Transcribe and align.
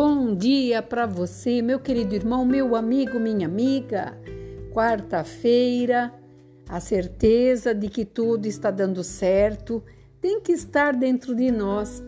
Bom 0.00 0.32
dia 0.32 0.80
para 0.80 1.06
você, 1.06 1.60
meu 1.60 1.80
querido 1.80 2.14
irmão, 2.14 2.44
meu 2.44 2.76
amigo, 2.76 3.18
minha 3.18 3.48
amiga. 3.48 4.16
Quarta-feira, 4.72 6.14
a 6.68 6.78
certeza 6.78 7.74
de 7.74 7.88
que 7.88 8.04
tudo 8.04 8.46
está 8.46 8.70
dando 8.70 9.02
certo 9.02 9.82
tem 10.20 10.40
que 10.40 10.52
estar 10.52 10.94
dentro 10.94 11.34
de 11.34 11.50
nós. 11.50 12.00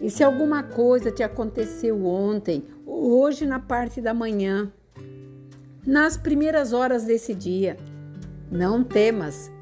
E 0.00 0.08
se 0.08 0.24
alguma 0.24 0.62
coisa 0.62 1.10
te 1.10 1.22
aconteceu 1.22 2.02
ontem, 2.06 2.64
hoje 2.86 3.44
na 3.44 3.60
parte 3.60 4.00
da 4.00 4.14
manhã, 4.14 4.72
nas 5.86 6.16
primeiras 6.16 6.72
horas 6.72 7.04
desse 7.04 7.34
dia, 7.34 7.76
não 8.50 8.82
temas, 8.82 9.52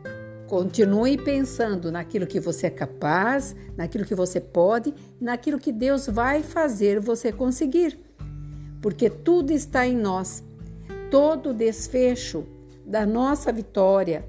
Continue 0.51 1.17
pensando 1.17 1.93
naquilo 1.93 2.27
que 2.27 2.40
você 2.40 2.67
é 2.67 2.71
capaz, 2.71 3.54
naquilo 3.77 4.04
que 4.04 4.17
você 4.17 4.41
pode, 4.41 4.93
naquilo 5.21 5.61
que 5.61 5.71
Deus 5.71 6.08
vai 6.08 6.43
fazer 6.43 6.99
você 6.99 7.31
conseguir. 7.31 7.96
Porque 8.82 9.08
tudo 9.08 9.53
está 9.53 9.86
em 9.86 9.96
nós. 9.96 10.43
Todo 11.08 11.55
desfecho 11.55 12.44
da 12.85 13.07
nossa 13.07 13.53
vitória, 13.53 14.29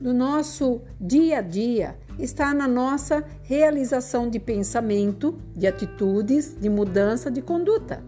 do 0.00 0.14
nosso 0.14 0.80
dia 0.98 1.40
a 1.40 1.42
dia, 1.42 1.98
está 2.18 2.54
na 2.54 2.66
nossa 2.66 3.22
realização 3.42 4.30
de 4.30 4.40
pensamento, 4.40 5.38
de 5.54 5.66
atitudes, 5.66 6.56
de 6.58 6.70
mudança 6.70 7.30
de 7.30 7.42
conduta. 7.42 8.02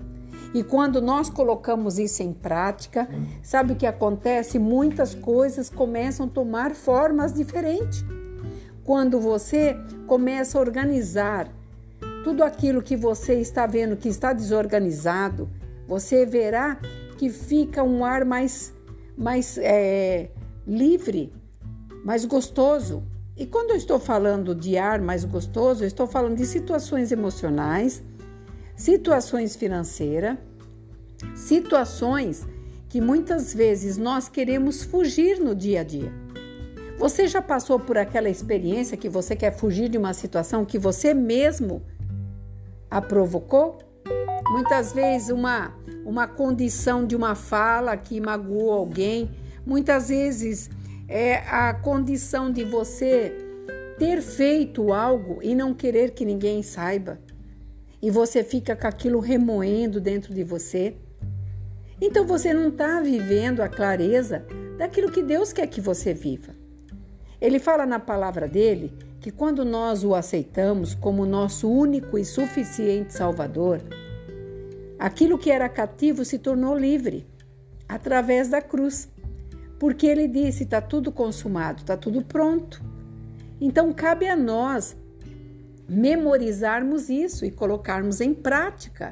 E 0.53 0.65
quando 0.65 1.01
nós 1.01 1.31
colocamos 1.31 1.99
isso 1.99 2.23
em 2.23 2.33
prática, 2.33 3.09
sabe 3.43 3.73
o 3.73 3.77
que 3.77 3.87
acontece? 3.87 4.59
Muitas 4.59 5.15
coisas 5.15 5.71
começam 5.71 6.27
a 6.27 6.29
tomar 6.29 6.75
formas 6.75 7.33
diferentes. 7.33 8.05
Quando 8.83 9.21
você 9.21 9.77
começa 10.09 10.59
a 10.59 10.61
organizar 10.61 11.49
tudo 12.25 12.43
aquilo 12.43 12.83
que 12.83 12.97
você 12.97 13.35
está 13.35 13.67
vendo 13.67 13.97
que 13.97 14.09
está 14.09 14.33
desorganizado, 14.33 15.49
você 15.87 16.27
verá 16.27 16.79
que 17.17 17.31
fica 17.31 17.85
um 17.85 18.05
ar 18.05 18.25
mais, 18.25 18.75
mais 19.17 19.57
é, 19.59 20.31
livre, 20.67 21.33
mais 22.05 22.25
gostoso. 22.25 23.05
E 23.37 23.47
quando 23.47 23.71
eu 23.71 23.77
estou 23.77 24.01
falando 24.01 24.55
de 24.55 24.77
ar 24.77 25.01
mais 25.01 25.25
gostoso, 25.25 25.85
eu 25.85 25.87
estou 25.87 26.09
falando 26.09 26.37
de 26.37 26.45
situações 26.45 27.13
emocionais 27.13 28.03
situações 28.81 29.57
financeiras, 29.57 30.39
situações 31.35 32.49
que 32.89 32.99
muitas 32.99 33.53
vezes 33.53 33.99
nós 33.99 34.27
queremos 34.27 34.83
fugir 34.83 35.39
no 35.39 35.55
dia 35.55 35.81
a 35.81 35.85
dia. 35.85 36.11
Você 36.99 37.29
já 37.29 37.43
passou 37.43 37.79
por 37.79 37.99
aquela 37.99 38.31
experiência 38.31 38.97
que 38.97 39.09
você 39.09 39.37
quer 39.37 39.55
fugir 39.55 39.91
de 39.91 39.99
uma 39.99 40.15
situação 40.15 40.65
que 40.65 40.79
você 40.79 41.13
mesmo 41.13 41.83
a 42.91 43.03
provocou? 43.03 43.79
Muitas 44.49 44.95
vezes 44.95 45.29
uma 45.29 45.75
uma 46.07 46.27
condição 46.27 47.07
de 47.07 47.15
uma 47.15 47.35
fala 47.35 47.95
que 47.99 48.19
magoou 48.19 48.73
alguém, 48.73 49.31
muitas 49.65 50.09
vezes 50.09 50.71
é 51.07 51.37
a 51.37 51.75
condição 51.75 52.51
de 52.51 52.65
você 52.65 53.37
ter 53.99 54.23
feito 54.23 54.91
algo 54.91 55.39
e 55.43 55.55
não 55.55 55.75
querer 55.75 56.13
que 56.13 56.25
ninguém 56.25 56.63
saiba 56.63 57.21
e 58.03 58.11
você 58.11 58.43
fica 58.43 58.75
com 58.75 58.87
aquilo 58.87 59.21
remoendo 59.21 60.01
dentro 60.01 60.33
de 60.33 60.43
você. 60.43 60.97
Então 62.01 62.27
você 62.27 62.55
não 62.55 62.69
está 62.69 63.01
vivendo 63.01 63.61
a 63.61 63.69
clareza 63.69 64.45
daquilo 64.79 65.11
que 65.11 65.23
Deus 65.23 65.53
quer 65.53 65.67
que 65.67 65.81
você 65.81 66.15
viva. 66.15 66.55
Ele 67.41 67.59
fala 67.59 67.85
na 67.85 67.99
palavra 67.99 68.49
dele 68.49 68.93
que 69.21 69.31
quando 69.31 69.65
nós 69.65 70.03
o 70.03 70.15
aceitamos 70.15 70.95
como 70.95 71.27
nosso 71.27 71.71
único 71.71 72.17
e 72.17 72.25
suficiente 72.25 73.13
Salvador, 73.13 73.83
aquilo 74.99 75.39
que 75.39 75.51
era 75.51 75.69
cativo 75.69 76.25
se 76.25 76.39
tornou 76.39 76.77
livre 76.77 77.27
através 77.87 78.49
da 78.49 78.63
cruz. 78.63 79.09
Porque 79.79 80.07
ele 80.07 80.27
disse: 80.27 80.65
está 80.65 80.81
tudo 80.81 81.13
consumado, 81.13 81.81
está 81.81 81.97
tudo 81.97 82.23
pronto. 82.23 82.83
Então 83.61 83.93
cabe 83.93 84.27
a 84.27 84.37
nós 84.37 84.97
memorizarmos 85.91 87.11
isso 87.11 87.45
e 87.45 87.51
colocarmos 87.51 88.21
em 88.21 88.33
prática 88.33 89.11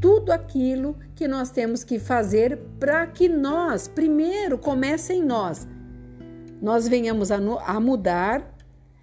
tudo 0.00 0.32
aquilo 0.32 0.96
que 1.14 1.28
nós 1.28 1.50
temos 1.50 1.84
que 1.84 2.00
fazer 2.00 2.58
para 2.80 3.06
que 3.06 3.28
nós, 3.28 3.86
primeiro, 3.86 4.58
comece 4.58 5.12
em 5.12 5.24
nós, 5.24 5.68
nós 6.60 6.88
venhamos 6.88 7.30
a, 7.30 7.36
a 7.64 7.78
mudar 7.78 8.54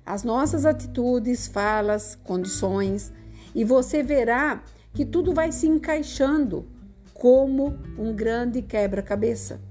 as 0.06 0.24
nossas 0.24 0.66
atitudes, 0.66 1.48
falas, 1.48 2.16
condições 2.24 3.12
e 3.54 3.64
você 3.64 4.04
verá 4.04 4.62
que 4.94 5.06
tudo 5.06 5.34
vai 5.34 5.54
se 5.54 5.68
encaixando 5.68 6.68
como 7.14 7.80
um 7.98 8.14
grande 8.14 8.62
quebra-cabeça. 8.62 9.62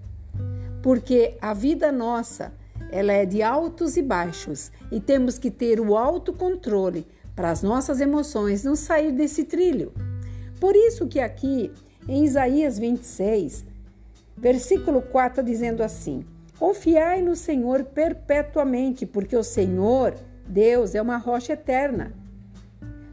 Porque 0.82 1.37
a 1.41 1.53
vida 1.53 1.93
nossa 1.93 2.53
ela 2.94 3.12
é 3.12 3.27
de 3.27 3.43
altos 3.43 3.97
e 3.97 4.03
baixos 4.03 4.71
e 4.88 5.00
temos 5.00 5.37
que 5.37 5.50
ter 5.50 5.81
o 5.81 5.97
autocontrole 5.97 7.05
para 7.34 7.50
as 7.50 7.60
nossas 7.60 8.00
emoções 8.00 8.62
não 8.62 8.77
sair 8.77 9.10
desse 9.10 9.43
trilho. 9.43 9.93
Por 10.60 10.77
isso 10.77 11.09
que 11.09 11.19
aqui 11.19 11.72
em 12.06 12.25
Isaías 12.25 12.78
26, 12.78 13.65
versículo 14.37 15.03
4 15.03 15.43
dizendo 15.43 15.82
assim: 15.82 16.25
Confiai 16.56 17.21
no 17.21 17.34
Senhor 17.34 17.82
perpetuamente, 17.82 19.05
porque 19.05 19.37
o 19.37 19.43
Senhor, 19.43 20.15
Deus, 20.47 20.94
é 20.94 21.03
uma 21.03 21.16
rocha 21.16 21.55
eterna. 21.55 22.15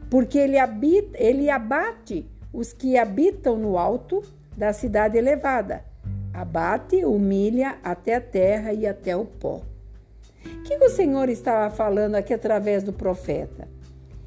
Porque 0.08 0.38
ele, 0.38 0.60
habita, 0.60 1.20
ele 1.20 1.50
abate 1.50 2.24
os 2.52 2.72
que 2.72 2.96
habitam 2.96 3.56
no 3.56 3.76
alto 3.76 4.22
da 4.56 4.72
cidade 4.72 5.18
elevada. 5.18 5.84
Abate, 6.32 7.04
humilha 7.04 7.78
até 7.82 8.14
a 8.14 8.20
terra 8.20 8.72
e 8.72 8.86
até 8.86 9.16
o 9.16 9.24
pó. 9.24 9.71
O 10.62 10.64
que 10.64 10.76
o 10.76 10.88
Senhor 10.88 11.28
estava 11.28 11.74
falando 11.74 12.14
aqui 12.14 12.32
através 12.32 12.84
do 12.84 12.92
profeta? 12.92 13.68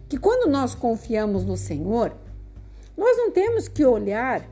Que 0.10 0.18
quando 0.18 0.52
nós 0.52 0.76
confiamos 0.76 1.46
no 1.46 1.56
Senhor, 1.56 2.14
nós 2.98 3.16
não 3.16 3.32
temos 3.32 3.70
que 3.70 3.86
olhar 3.86 4.46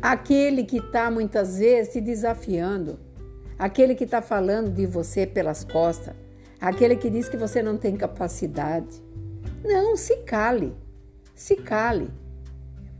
aquele 0.00 0.62
que 0.62 0.76
está 0.76 1.10
muitas 1.10 1.58
vezes 1.58 1.92
te 1.92 2.00
desafiando, 2.00 3.00
aquele 3.58 3.96
que 3.96 4.04
está 4.04 4.22
falando 4.22 4.72
de 4.72 4.86
você 4.86 5.26
pelas 5.26 5.64
costas, 5.64 6.14
aquele 6.60 6.94
que 6.94 7.10
diz 7.10 7.28
que 7.28 7.36
você 7.36 7.60
não 7.60 7.76
tem 7.76 7.96
capacidade. 7.96 9.02
Não, 9.64 9.96
se 9.96 10.18
cale, 10.18 10.72
se 11.34 11.56
cale, 11.56 12.08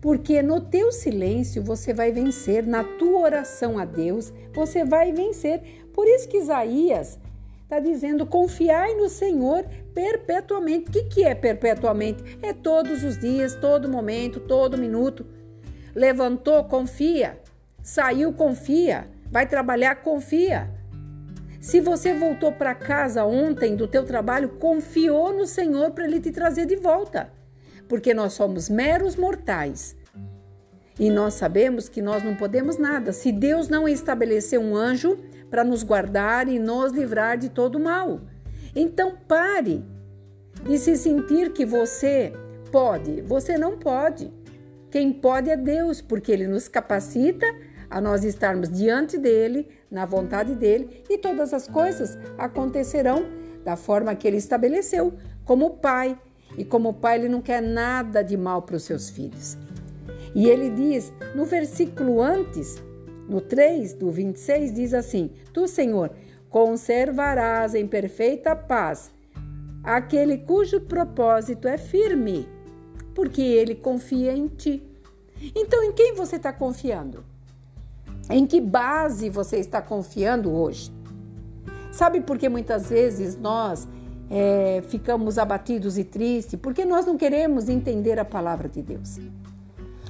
porque 0.06 0.41
no 0.41 0.61
teu 0.61 0.93
silêncio 0.93 1.61
você 1.65 1.93
vai 1.93 2.12
vencer, 2.12 2.65
na 2.65 2.84
tua 2.84 3.22
oração 3.22 3.77
a 3.77 3.84
Deus 3.84 4.33
você 4.55 4.84
vai 4.84 5.11
vencer, 5.11 5.84
por 5.93 6.06
isso 6.06 6.28
que 6.28 6.37
Isaías 6.37 7.19
está 7.65 7.81
dizendo: 7.81 8.25
confiai 8.25 8.95
no 8.95 9.09
Senhor 9.09 9.65
perpetuamente. 9.93 10.91
O 10.91 10.93
que, 10.93 11.03
que 11.06 11.25
é 11.25 11.34
perpetuamente? 11.34 12.39
É 12.41 12.53
todos 12.53 13.03
os 13.03 13.19
dias, 13.19 13.56
todo 13.56 13.89
momento, 13.89 14.39
todo 14.39 14.78
minuto. 14.78 15.27
Levantou, 15.93 16.62
confia. 16.62 17.41
Saiu, 17.83 18.33
confia. 18.33 19.09
Vai 19.28 19.45
trabalhar, 19.49 19.97
confia. 19.97 20.71
Se 21.61 21.81
você 21.81 22.15
voltou 22.15 22.53
para 22.53 22.77
casa 22.77 23.25
ontem 23.25 23.75
do 23.75 23.89
teu 23.89 24.05
trabalho, 24.05 24.50
confiou 24.50 25.37
no 25.37 25.49
Senhor 25.49 25.91
para 25.91 26.05
ele 26.05 26.21
te 26.21 26.31
trazer 26.31 26.65
de 26.65 26.77
volta. 26.77 27.34
Porque 27.89 28.13
nós 28.13 28.33
somos 28.33 28.69
meros 28.69 29.17
mortais. 29.17 29.97
E 30.99 31.11
nós 31.11 31.35
sabemos 31.35 31.89
que 31.89 32.01
nós 32.01 32.25
não 32.25 32.35
podemos 32.35 32.79
nada. 32.79 33.13
Se 33.13 33.31
Deus 33.31 33.69
não 33.69 33.87
estabeleceu 33.87 34.61
um 34.61 34.75
anjo 34.75 35.19
para 35.51 35.63
nos 35.63 35.83
guardar 35.83 36.49
e 36.49 36.59
nos 36.59 36.93
livrar 36.93 37.37
de 37.37 37.49
todo 37.49 37.78
mal. 37.78 38.21
Então 38.75 39.15
pare 39.28 39.84
de 40.65 40.78
se 40.78 40.97
sentir 40.97 41.53
que 41.53 41.65
você 41.65 42.33
pode. 42.72 43.21
Você 43.22 43.59
não 43.59 43.78
pode. 43.78 44.33
Quem 44.91 45.13
pode 45.13 45.51
é 45.51 45.57
Deus, 45.57 46.01
porque 46.01 46.33
Ele 46.33 46.47
nos 46.47 46.69
capacita 46.69 47.47
a 47.89 48.01
nós 48.01 48.25
estarmos 48.25 48.69
diante 48.69 49.16
dele, 49.19 49.69
na 49.91 50.05
vontade 50.05 50.55
dele, 50.55 51.05
e 51.09 51.19
todas 51.19 51.53
as 51.53 51.69
coisas 51.69 52.19
acontecerão 52.37 53.27
da 53.65 53.77
forma 53.77 54.15
que 54.15 54.27
ele 54.28 54.37
estabeleceu, 54.37 55.15
como 55.45 55.78
pai. 55.78 56.19
E 56.57 56.65
como 56.65 56.95
pai, 56.95 57.19
ele 57.19 57.29
não 57.29 57.41
quer 57.41 57.61
nada 57.61 58.23
de 58.23 58.37
mal 58.37 58.63
para 58.63 58.77
os 58.77 58.83
seus 58.83 59.11
filhos. 59.11 59.57
E 60.35 60.49
ele 60.49 60.71
diz 60.71 61.13
no 61.35 61.45
versículo 61.45 62.21
antes 62.21 62.83
no 63.29 63.41
3 63.41 63.95
do 63.95 64.11
26 64.11 64.73
diz 64.73 64.95
assim: 64.95 65.31
Tu, 65.53 65.67
Senhor, 65.67 66.11
conservarás 66.49 67.75
em 67.75 67.87
perfeita 67.87 68.55
paz 68.55 69.11
aquele 69.83 70.39
cujo 70.39 70.81
propósito 70.81 71.69
é 71.69 71.79
firme, 71.79 72.49
porque 73.15 73.41
ele 73.41 73.75
confia 73.75 74.33
em 74.33 74.49
ti. 74.49 74.83
Então, 75.55 75.83
em 75.85 75.93
quem 75.93 76.15
você 76.15 76.37
está 76.37 76.53
confiando? 76.53 77.25
Em 78.29 78.45
que 78.45 78.61
base 78.61 79.31
você 79.31 79.59
está 79.59 79.81
confiando 79.81 80.53
hoje? 80.53 80.93
Sabe 81.93 82.21
por 82.21 82.37
que 82.37 82.49
muitas 82.49 82.91
vezes 82.91 83.37
nós 83.37 83.87
é, 84.31 84.83
ficamos 84.89 85.39
abatidos 85.39 85.99
e 85.99 86.05
tristes, 86.05 86.59
porque 86.61 86.84
nós 86.84 87.07
não 87.07 87.17
queremos 87.17 87.69
entender 87.69 88.19
a 88.19 88.25
palavra 88.25 88.69
de 88.69 88.83
Deus. 88.83 89.19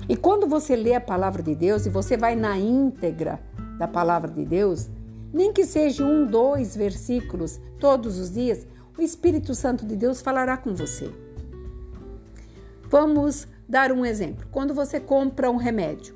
E 0.09 0.17
quando 0.17 0.47
você 0.47 0.77
lê 0.77 0.95
a 0.95 1.01
palavra 1.01 1.43
de 1.43 1.55
Deus 1.55 1.85
e 1.85 1.91
você 1.91 2.17
vai 2.17 2.37
na 2.37 2.57
íntegra 2.59 3.41
da 3.79 3.89
palavra 3.89 4.31
de 4.31 4.45
Deus, 4.45 4.89
nem 5.33 5.53
que 5.53 5.65
seja 5.65 6.05
um, 6.05 6.27
dois 6.27 6.77
versículos 6.77 7.61
todos 7.79 8.19
os 8.19 8.33
dias, 8.33 8.67
o 8.97 9.03
Espírito 9.03 9.55
Santo 9.55 9.85
de 9.85 9.97
Deus 9.97 10.23
falará 10.23 10.57
com 10.57 10.75
você. 10.75 11.11
Vamos 12.89 13.49
dar 13.69 13.91
um 13.91 14.07
exemplo. 14.07 14.47
Quando 14.51 14.73
você 14.73 15.01
compra 15.01 15.51
um 15.51 15.57
remédio, 15.57 16.15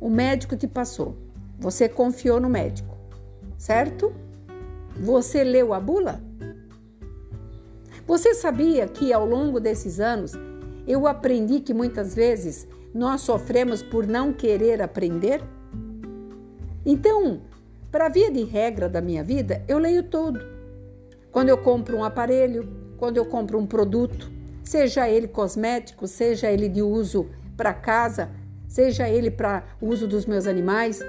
o 0.00 0.08
médico 0.08 0.56
te 0.56 0.66
passou, 0.66 1.16
você 1.58 1.88
confiou 1.88 2.40
no 2.40 2.48
médico, 2.48 2.96
certo? 3.58 4.12
Você 4.96 5.42
leu 5.42 5.74
a 5.74 5.80
bula? 5.80 6.22
Você 8.06 8.34
sabia 8.34 8.88
que 8.88 9.12
ao 9.12 9.24
longo 9.24 9.60
desses 9.60 10.00
anos 10.00 10.32
eu 10.86 11.06
aprendi 11.06 11.60
que 11.60 11.72
muitas 11.72 12.14
vezes 12.14 12.66
nós 12.92 13.20
sofremos 13.20 13.82
por 13.82 14.06
não 14.06 14.32
querer 14.32 14.82
aprender? 14.82 15.40
Então, 16.84 17.42
para 17.90 18.08
via 18.08 18.30
de 18.30 18.42
regra 18.42 18.88
da 18.88 19.00
minha 19.00 19.22
vida, 19.22 19.62
eu 19.68 19.78
leio 19.78 20.02
tudo. 20.02 20.40
Quando 21.30 21.48
eu 21.48 21.58
compro 21.58 21.96
um 21.96 22.04
aparelho, 22.04 22.68
quando 22.98 23.16
eu 23.16 23.24
compro 23.24 23.58
um 23.58 23.66
produto, 23.66 24.30
seja 24.64 25.08
ele 25.08 25.28
cosmético, 25.28 26.06
seja 26.06 26.50
ele 26.50 26.68
de 26.68 26.82
uso 26.82 27.28
para 27.56 27.72
casa, 27.72 28.30
seja 28.66 29.08
ele 29.08 29.30
para 29.30 29.64
uso 29.80 30.08
dos 30.08 30.26
meus 30.26 30.46
animais, 30.46 31.00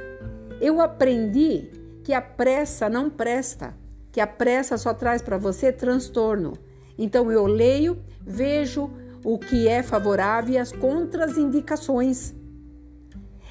eu 0.62 0.80
aprendi 0.80 1.72
que 2.04 2.13
a 2.13 2.22
pressa 2.22 2.88
não 2.88 3.10
presta, 3.10 3.74
que 4.12 4.22
a 4.22 4.28
pressa 4.28 4.78
só 4.78 4.94
traz 4.94 5.22
para 5.22 5.38
você 5.38 5.72
transtorno. 5.72 6.54
Então 6.98 7.31
eu 7.31 7.45
leio, 7.45 7.98
vejo 8.22 8.90
o 9.24 9.38
que 9.38 9.68
é 9.68 9.81
favorável 9.81 10.54
e 10.54 10.57
as 10.57 10.72
contraindicações. 10.72 12.34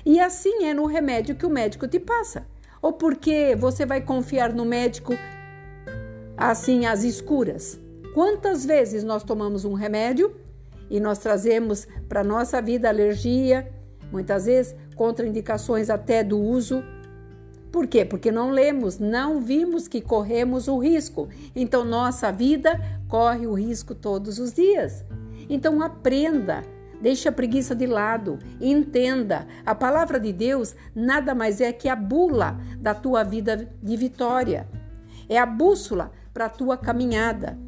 E 0.04 0.20
assim 0.20 0.64
é 0.64 0.74
no 0.74 0.86
remédio 0.86 1.34
que 1.34 1.46
o 1.46 1.50
médico 1.50 1.86
te 1.88 1.98
passa. 1.98 2.46
Ou 2.80 2.92
porque 2.92 3.56
você 3.56 3.86
vai 3.86 4.00
confiar 4.00 4.52
no 4.52 4.64
médico 4.64 5.14
assim 6.36 6.86
às 6.86 7.04
escuras? 7.04 7.78
Quantas 8.14 8.64
vezes 8.64 9.04
nós 9.04 9.22
tomamos 9.22 9.64
um 9.64 9.72
remédio 9.72 10.36
e 10.90 11.00
nós 11.00 11.18
trazemos 11.18 11.86
para 12.08 12.24
nossa 12.24 12.60
vida 12.60 12.88
alergia, 12.88 13.72
muitas 14.10 14.44
vezes 14.44 14.74
contraindicações 14.94 15.88
até 15.88 16.22
do 16.22 16.38
uso 16.38 16.82
por 17.72 17.86
quê? 17.86 18.04
Porque 18.04 18.30
não 18.30 18.50
lemos, 18.50 18.98
não 18.98 19.40
vimos 19.40 19.88
que 19.88 20.02
corremos 20.02 20.68
o 20.68 20.78
risco. 20.78 21.30
Então, 21.56 21.86
nossa 21.86 22.30
vida 22.30 22.78
corre 23.12 23.46
o 23.46 23.52
risco 23.52 23.94
todos 23.94 24.38
os 24.38 24.54
dias. 24.54 25.04
Então, 25.46 25.82
aprenda, 25.82 26.62
deixe 26.98 27.28
a 27.28 27.32
preguiça 27.32 27.74
de 27.74 27.86
lado, 27.86 28.38
entenda. 28.58 29.46
A 29.66 29.74
palavra 29.74 30.18
de 30.18 30.32
Deus 30.32 30.74
nada 30.94 31.34
mais 31.34 31.60
é 31.60 31.74
que 31.74 31.90
a 31.90 31.94
bula 31.94 32.58
da 32.78 32.94
tua 32.94 33.22
vida 33.22 33.68
de 33.82 33.96
vitória. 33.98 34.66
É 35.28 35.38
a 35.38 35.44
bússola 35.44 36.10
para 36.32 36.46
a 36.46 36.48
tua 36.48 36.74
caminhada. 36.78 37.58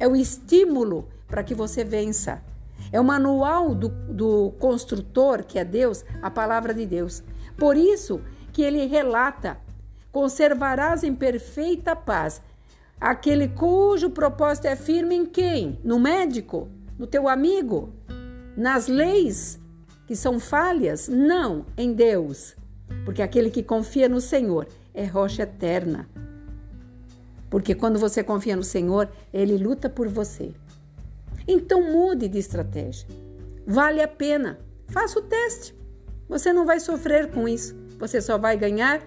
É 0.00 0.08
o 0.08 0.16
estímulo 0.16 1.06
para 1.26 1.42
que 1.42 1.54
você 1.54 1.84
vença. 1.84 2.42
É 2.90 2.98
o 2.98 3.04
manual 3.04 3.74
do, 3.74 3.90
do 3.90 4.52
construtor, 4.58 5.44
que 5.44 5.58
é 5.58 5.66
Deus, 5.66 6.02
a 6.22 6.30
palavra 6.30 6.72
de 6.72 6.86
Deus. 6.86 7.22
Por 7.58 7.76
isso, 7.76 8.22
que 8.54 8.62
ele 8.62 8.86
relata: 8.86 9.58
conservarás 10.10 11.04
em 11.04 11.14
perfeita 11.14 11.94
paz 11.94 12.40
aquele 13.00 13.48
cujo 13.48 14.10
propósito 14.10 14.66
é 14.66 14.76
firme 14.76 15.14
em 15.14 15.26
quem? 15.26 15.78
No 15.82 15.98
médico? 15.98 16.68
No 16.98 17.06
teu 17.06 17.28
amigo? 17.28 17.92
Nas 18.56 18.88
leis 18.88 19.58
que 20.06 20.16
são 20.16 20.40
falhas? 20.40 21.08
Não, 21.08 21.66
em 21.76 21.92
Deus. 21.92 22.56
Porque 23.04 23.22
aquele 23.22 23.50
que 23.50 23.62
confia 23.62 24.08
no 24.08 24.20
Senhor 24.20 24.66
é 24.94 25.04
rocha 25.04 25.42
eterna. 25.42 26.08
Porque 27.50 27.74
quando 27.74 27.98
você 27.98 28.22
confia 28.22 28.56
no 28.56 28.64
Senhor, 28.64 29.10
ele 29.32 29.56
luta 29.56 29.88
por 29.88 30.08
você. 30.08 30.52
Então 31.46 31.92
mude 31.92 32.28
de 32.28 32.38
estratégia. 32.38 33.08
Vale 33.66 34.02
a 34.02 34.08
pena. 34.08 34.58
Faça 34.88 35.18
o 35.18 35.22
teste. 35.22 35.74
Você 36.28 36.52
não 36.52 36.66
vai 36.66 36.80
sofrer 36.80 37.30
com 37.30 37.48
isso 37.48 37.88
você 37.98 38.20
só 38.20 38.38
vai 38.38 38.56
ganhar 38.56 39.02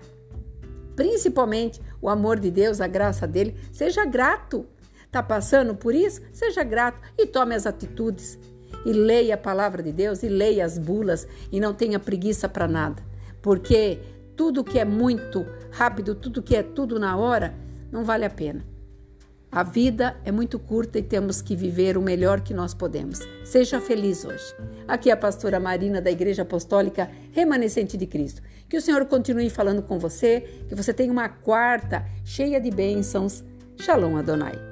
principalmente 1.01 1.81
o 2.00 2.07
amor 2.07 2.39
de 2.39 2.51
Deus, 2.51 2.80
a 2.80 2.86
graça 2.86 3.27
dele. 3.27 3.56
Seja 3.71 4.06
grato. 4.06 4.68
Tá 5.12 5.24
passando 5.24 5.74
por 5.74 5.95
isso? 5.95 6.21
Seja 6.31 6.63
grato 6.63 7.01
e 7.18 7.25
tome 7.25 7.56
as 7.56 7.65
atitudes. 7.65 8.38
E 8.86 8.94
leia 8.94 9.33
a 9.33 9.38
palavra 9.38 9.81
de 9.81 9.92
Deus 9.92 10.21
e 10.21 10.30
leia 10.30 10.63
as 10.63 10.77
bulas 10.77 11.27
e 11.51 11.59
não 11.59 11.74
tenha 11.74 12.00
preguiça 12.00 12.48
para 12.48 12.68
nada. 12.68 13.03
Porque 13.42 14.00
tudo 14.38 14.63
que 14.63 14.77
é 14.77 14.86
muito 14.86 15.44
rápido, 15.71 16.13
tudo 16.13 16.42
que 16.44 16.56
é 16.56 16.62
tudo 16.62 17.00
na 17.00 17.18
hora, 17.18 17.54
não 17.92 18.04
vale 18.04 18.24
a 18.24 18.30
pena. 18.30 18.63
A 19.51 19.63
vida 19.63 20.15
é 20.24 20.31
muito 20.31 20.57
curta 20.57 20.98
e 20.98 21.03
temos 21.03 21.42
que 21.42 21.57
viver 21.57 21.98
o 21.98 22.01
melhor 22.01 22.39
que 22.39 22.53
nós 22.53 22.74
podemos. 22.74 23.19
Seja 23.44 23.81
feliz 23.81 24.24
hoje. 24.24 24.56
Aqui 24.88 25.09
é 25.09 25.13
a 25.13 25.18
pastora 25.18 25.59
Marina 25.59 26.01
da 26.01 26.09
Igreja 26.09 26.44
Apostólica 26.44 27.12
Remanescente 27.33 27.98
de 27.98 28.07
Cristo. 28.07 28.42
Que 28.69 28.77
o 28.77 28.81
Senhor 28.81 29.06
continue 29.07 29.50
falando 29.50 29.81
com 29.81 30.00
você, 30.00 30.63
que 30.69 30.75
você 30.75 30.94
tenha 30.94 31.12
uma 31.12 31.27
quarta 31.27 32.06
cheia 32.24 32.62
de 32.62 32.71
bênçãos. 32.71 33.44
Shalom 33.75 34.15
Adonai. 34.15 34.70